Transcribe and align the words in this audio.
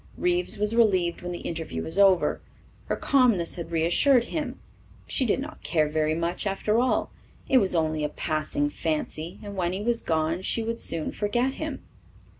Reeves 0.17 0.57
was 0.57 0.75
relieved 0.75 1.21
when 1.21 1.31
the 1.31 1.41
interview 1.45 1.83
was 1.83 1.99
over. 1.99 2.41
Her 2.85 2.95
calmness 2.95 3.53
had 3.53 3.69
reassured 3.69 4.23
him. 4.23 4.59
She 5.05 5.27
did 5.27 5.39
not 5.39 5.61
care 5.61 5.87
very 5.87 6.15
much, 6.15 6.47
after 6.47 6.79
all; 6.79 7.11
it 7.47 7.59
was 7.59 7.75
only 7.75 8.03
a 8.03 8.09
passing 8.09 8.71
fancy, 8.71 9.37
and 9.43 9.55
when 9.55 9.73
he 9.73 9.81
was 9.83 10.01
gone 10.01 10.41
she 10.41 10.63
would 10.63 10.79
soon 10.79 11.11
forget 11.11 11.53
him. 11.53 11.83